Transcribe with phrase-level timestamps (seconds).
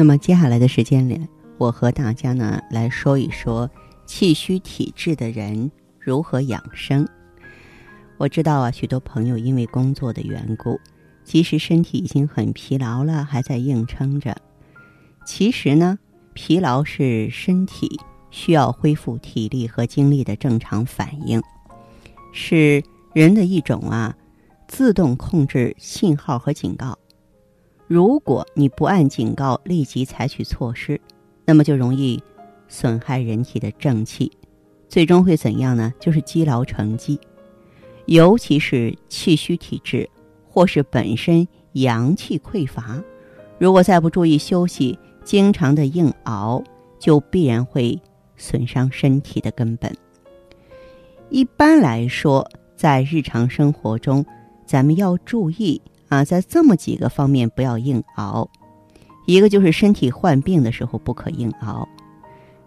[0.00, 1.20] 那么接下来的时间里，
[1.58, 3.70] 我和大家呢来说一说
[4.06, 7.06] 气虚体质的人如何养生。
[8.16, 10.80] 我知道啊，许多朋友因为工作的缘故，
[11.22, 14.34] 即使身体已经很疲劳了，还在硬撑着。
[15.26, 15.98] 其实呢，
[16.32, 21.42] 疲劳是身体需要恢复体力和精力的正常反应，
[22.32, 24.16] 是人的一种啊
[24.66, 26.98] 自动控制信号和警告。
[27.90, 31.00] 如果你不按警告立即采取措施，
[31.44, 32.22] 那么就容易
[32.68, 34.30] 损害人体的正气，
[34.88, 35.92] 最终会怎样呢？
[35.98, 37.18] 就是积劳成疾。
[38.06, 40.08] 尤其是气虚体质，
[40.48, 43.02] 或是本身阳气匮乏，
[43.58, 46.62] 如果再不注意休息，经常的硬熬，
[47.00, 48.00] 就必然会
[48.36, 49.92] 损伤身体的根本。
[51.28, 54.24] 一般来说，在日常生活中，
[54.64, 55.82] 咱们要注意。
[56.10, 58.50] 啊，在这么几个方面不要硬熬，
[59.26, 61.88] 一个就是身体患病的时候不可硬熬。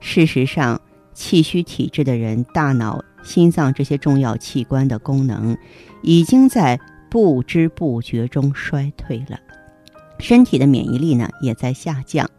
[0.00, 0.80] 事实上，
[1.12, 5.56] 气虚体质的人，大脑、心脏这些重要器官的功能，
[6.02, 9.38] 已经在不知不觉中衰退了，
[10.18, 12.30] 身体的免疫力呢也在下降。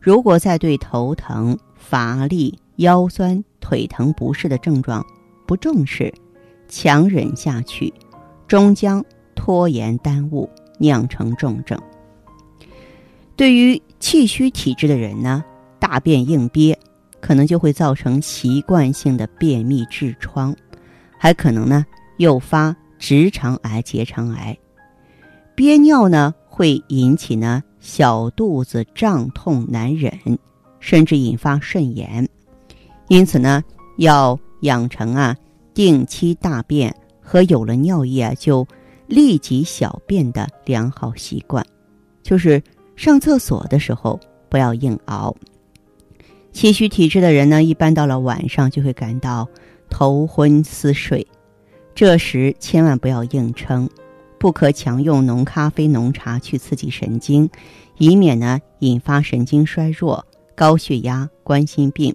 [0.00, 5.04] 如果再对头疼、乏力、腰酸、腿疼不适的症状
[5.46, 6.12] 不重视，
[6.68, 7.92] 强忍下去，
[8.48, 9.04] 终将。
[9.34, 11.80] 拖延耽误，酿成重症。
[13.34, 15.42] 对于气虚体质的人呢，
[15.78, 16.78] 大便硬憋，
[17.20, 20.54] 可能就会造成习惯性的便秘痔疮，
[21.18, 21.84] 还可能呢
[22.18, 24.56] 诱发直肠癌、结肠癌。
[25.54, 30.12] 憋尿呢会引起呢小肚子胀痛难忍，
[30.78, 32.28] 甚至引发肾炎。
[33.08, 33.64] 因此呢，
[33.96, 35.34] 要养成啊
[35.74, 38.66] 定期大便和有了尿液啊就。
[39.12, 41.62] 立即小便的良好习惯，
[42.22, 42.62] 就是
[42.96, 44.18] 上厕所的时候
[44.48, 45.36] 不要硬熬。
[46.50, 49.46] 气虚体质的人呢，一般到了晚上就会感到
[49.90, 51.26] 头昏思睡，
[51.94, 53.86] 这时千万不要硬撑，
[54.38, 57.50] 不可强用浓咖啡、浓茶去刺激神经，
[57.98, 60.24] 以免呢引发神经衰弱、
[60.54, 62.14] 高血压、冠心病。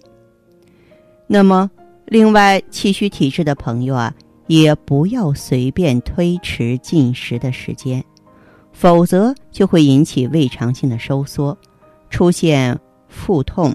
[1.28, 1.70] 那么，
[2.06, 4.12] 另外气虚体质的朋友啊。
[4.48, 8.02] 也不要随便推迟进食的时间，
[8.72, 11.56] 否则就会引起胃肠性的收缩，
[12.10, 12.76] 出现
[13.08, 13.74] 腹痛、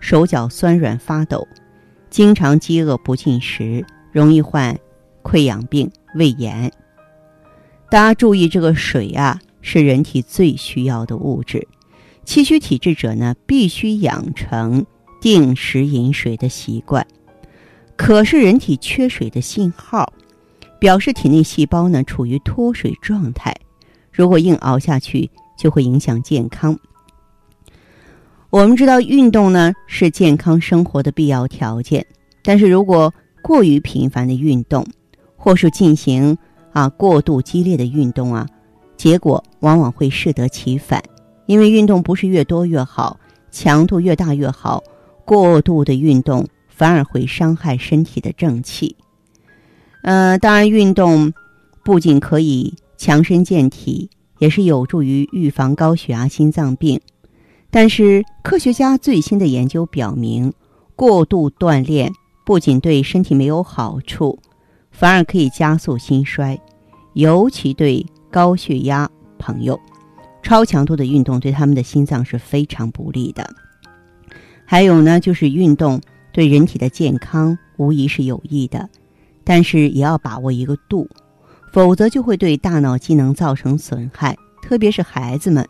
[0.00, 1.46] 手脚酸软发抖，
[2.10, 4.76] 经常饥饿不进食，容易患
[5.22, 6.70] 溃疡病、胃炎。
[7.88, 11.66] 大家注意，这个水啊是人体最需要的物质，
[12.24, 14.84] 气虚体质者呢必须养成
[15.20, 17.06] 定时饮水的习惯。
[17.98, 20.10] 可是人体缺水的信号，
[20.78, 23.54] 表示体内细胞呢处于脱水状态。
[24.12, 25.28] 如果硬熬下去，
[25.58, 26.78] 就会影响健康。
[28.50, 32.06] 我们知道运动呢是健康生活的必要条件，
[32.44, 34.86] 但是如果过于频繁的运动，
[35.36, 36.38] 或是进行
[36.72, 38.46] 啊过度激烈的运动啊，
[38.96, 41.02] 结果往往会适得其反。
[41.46, 43.18] 因为运动不是越多越好，
[43.50, 44.82] 强度越大越好，
[45.24, 46.46] 过度的运动。
[46.78, 48.94] 反而会伤害身体的正气。
[50.02, 51.32] 呃，当然，运动
[51.84, 54.08] 不仅可以强身健体，
[54.38, 57.00] 也是有助于预防高血压、心脏病。
[57.68, 60.52] 但是，科学家最新的研究表明，
[60.94, 62.12] 过度锻炼
[62.46, 64.38] 不仅对身体没有好处，
[64.92, 66.56] 反而可以加速心衰，
[67.14, 69.78] 尤其对高血压朋友，
[70.44, 73.50] 超强度的运动对他们的心脏是非常不利的。
[74.64, 76.00] 还有呢，就是运动。
[76.38, 78.88] 对人体的健康无疑是有益的，
[79.42, 81.08] 但是也要把握一个度，
[81.72, 84.36] 否则就会对大脑机能造成损害。
[84.62, 85.68] 特别是孩子们，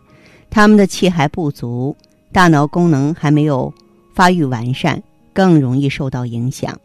[0.50, 1.96] 他们的气还不足，
[2.32, 3.72] 大脑功能还没有
[4.14, 6.78] 发育完善，更容易受到影响。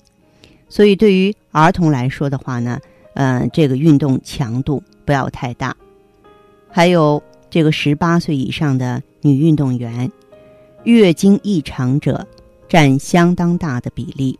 [0.69, 2.79] 所以，对于儿童来说的话呢，
[3.15, 5.75] 嗯，这个运动强度不要太大。
[6.69, 10.09] 还有这个十八岁以上的女运动员，
[10.86, 12.25] 月经异常者。
[12.73, 14.39] 占相当大的比例，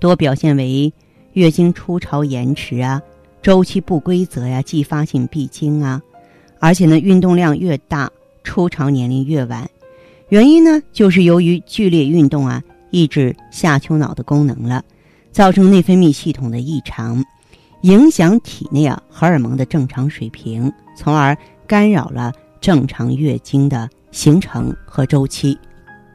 [0.00, 0.90] 多表现为
[1.34, 3.02] 月经初潮延迟啊，
[3.42, 6.00] 周期不规则呀，继发性闭经啊，
[6.58, 8.10] 而且呢，运动量越大，
[8.42, 9.68] 初潮年龄越晚，
[10.30, 14.82] 原因呢，就是由于剧烈运动啊，抑制下丘脑的功能了，
[15.30, 17.22] 造成内分泌系统的异常，
[17.82, 22.32] 影响体内啊荷尔蒙的正常水平，从而干扰了
[22.62, 25.58] 正常月经的形成和周期。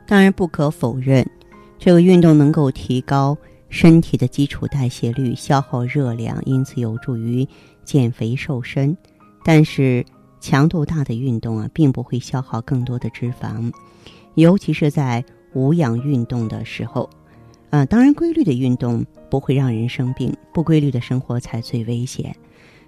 [0.08, 1.30] 当然，不可否认，
[1.78, 3.38] 这个运动能够提高
[3.68, 7.46] 身体的基础代谢率，消耗热量，因此有助于
[7.84, 8.96] 减肥瘦身。
[9.44, 10.06] 但是，
[10.40, 13.70] 强度大的运动啊，并不会消耗更多的脂肪。
[14.36, 15.24] 尤其是在
[15.54, 17.10] 无氧运动的时候，
[17.70, 22.34] 啊，当然规律的运动不会让人生病，不规律的生活才最危险。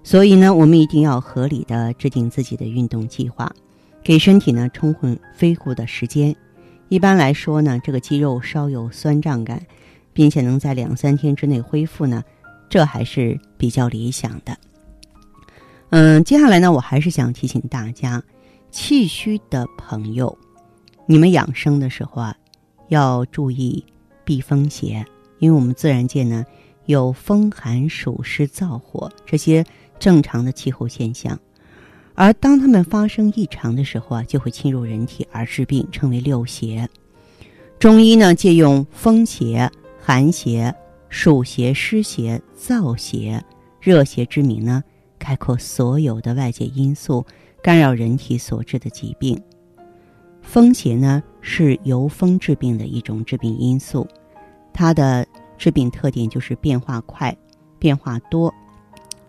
[0.03, 3.51] 所以呢，我们一定要合理的制定自己的运动计划，
[4.01, 6.33] 给身体呢充分恢复的时间。
[6.89, 9.65] 一般来说呢，这个肌肉稍有酸胀感，
[10.11, 12.23] 并且能在两三天之内恢复呢，
[12.67, 14.57] 这还是比较理想的。
[15.91, 18.23] 嗯，接下来呢，我还是想提醒大家，
[18.71, 20.35] 气虚的朋友。
[21.05, 22.35] 你们养生的时候啊，
[22.87, 23.85] 要注意
[24.23, 25.05] 避风邪，
[25.37, 26.43] 因为我们自然界呢
[26.85, 29.63] 有风寒暑湿燥火这些
[29.99, 31.39] 正常的气候现象，
[32.19, 36.85] 而当它们发生异常的时候啊，就会侵入人体而致病，称为六邪。
[37.79, 39.71] 中医呢借用风邪、
[40.01, 40.75] 寒邪、
[41.07, 43.41] 暑邪、湿邪、燥邪、
[43.79, 44.83] 热邪之名呢，
[45.17, 47.25] 概括所有的外界因素
[47.63, 49.41] 干扰人体所致的疾病。
[50.41, 54.05] 风邪呢是由风致病的一种致病因素，
[54.73, 55.25] 它的
[55.57, 57.33] 致病特点就是变化快、
[57.79, 58.53] 变化多，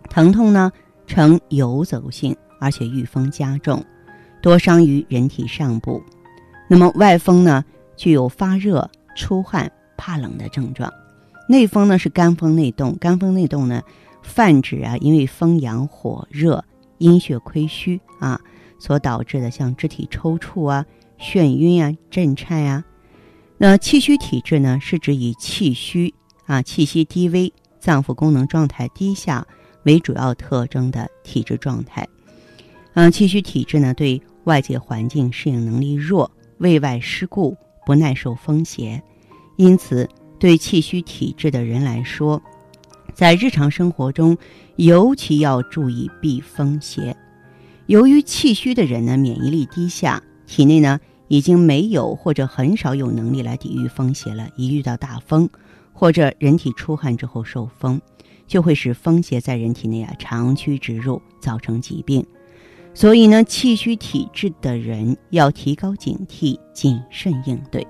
[0.08, 0.72] 疼痛呢
[1.06, 3.84] 呈游走性，而且遇风加重，
[4.40, 6.00] 多伤于人体上部。
[6.68, 7.64] 那么外风呢
[7.96, 10.92] 具有发热、出汗、怕冷的症状，
[11.48, 13.82] 内风呢是肝风内动，肝风内动呢
[14.22, 16.64] 泛指啊因为风阳火热、
[16.98, 18.40] 阴血亏虚啊
[18.78, 20.86] 所导致的像肢体抽搐啊。
[21.22, 22.82] 眩晕啊，震颤啊，
[23.58, 26.14] 那气虚体质呢，是指以气虚
[26.46, 29.46] 啊、气息低微、脏腑功能状态低下
[29.82, 32.08] 为主要特征的体质状态。
[32.94, 37.56] 嗯，气虚体质呢，对外界环境适应能力弱，胃外湿固，
[37.86, 39.02] 不耐受风邪，
[39.56, 40.08] 因此
[40.38, 42.42] 对气虚体质的人来说，
[43.14, 44.36] 在日常生活中
[44.76, 47.16] 尤其要注意避风邪。
[47.86, 50.98] 由于气虚的人呢，免疫力低下，体内呢。
[51.32, 54.48] 已经没有或者很少有能力来抵御风邪了。
[54.56, 55.48] 一遇到大风，
[55.92, 58.00] 或者人体出汗之后受风，
[58.48, 62.26] 就会使风邪在人体内啊长驱直入，造成疾病。
[62.92, 67.86] 所以呢，气虚体质的人要提高警惕，谨慎应对。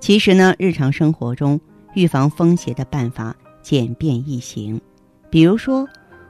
[0.00, 1.60] 其实呢，日常生活中
[1.94, 4.80] 预防风邪的办法简便易行。
[5.30, 5.86] 比如说，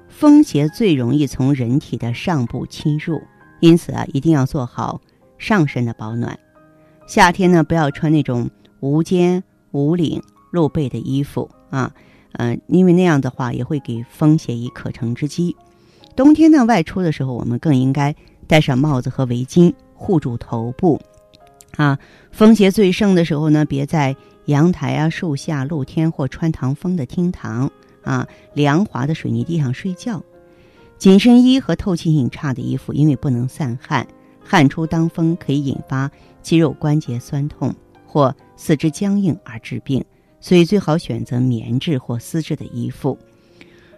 [0.08, 3.20] 风邪最容易从人体的上部侵入，
[3.60, 5.00] 因此啊，一定要做好。
[5.38, 6.36] 上身的保暖，
[7.06, 10.20] 夏天呢不要穿那种无肩、无领、
[10.50, 11.94] 露背的衣服啊，
[12.32, 15.54] 嗯，因为那样的话也会给风邪以可乘之机。
[16.19, 18.12] 冬天呢外出的时候，我们更应该
[18.49, 21.00] 戴上帽子和围巾护住头部。
[21.76, 21.97] 啊，
[22.32, 24.17] 风邪最盛的时候呢，别在
[24.47, 27.70] 阳台啊、树下、露天或穿堂风的厅堂
[28.03, 30.20] 啊、凉滑的水泥地上睡觉。
[30.99, 34.05] 紧身衣和透气性差的衣服，因为不能散汗。
[34.43, 36.11] 汗出当风可以引发
[36.42, 37.73] 肌肉关节酸痛
[38.04, 40.04] 或四肢僵硬而致病，
[40.40, 43.16] 所以最好选择棉质或丝质的衣服。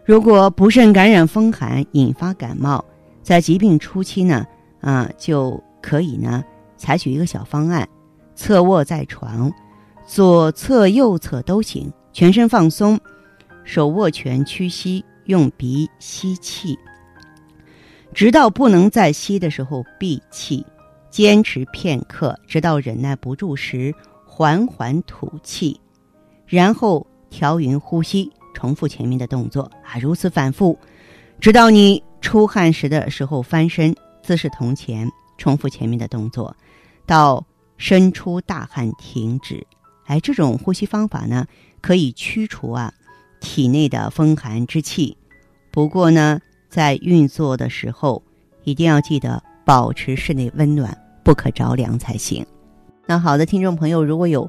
[0.04, 2.84] 如果不慎感染风寒引发感冒，
[3.22, 4.46] 在疾病初期呢，
[4.80, 6.42] 啊就可以呢
[6.76, 7.88] 采取一个小方案：
[8.34, 9.52] 侧卧在床，
[10.06, 12.98] 左侧右侧都行，全身放松，
[13.62, 16.76] 手握拳屈膝，用鼻吸气。
[18.12, 20.66] 直到不能再吸的时候闭气，
[21.10, 25.80] 坚持片刻，直到忍耐不住时缓缓吐气，
[26.46, 30.78] 然后调匀呼吸，重复前面的动作啊，如此反复，
[31.40, 36.56] 直到你出汗时的时候翻身，姿势同前，重复前面的动作，
[37.06, 37.44] 到
[37.76, 39.66] 伸出大汗停止。
[40.06, 41.46] 哎，这种呼吸方法呢，
[41.80, 42.92] 可以驱除啊
[43.40, 45.16] 体内的风寒之气。
[45.70, 46.40] 不过呢。
[46.70, 48.22] 在运作的时候，
[48.62, 52.46] 一定要记得保持室内温暖，不可着凉才行。
[53.06, 54.48] 那好的，听众朋友，如果有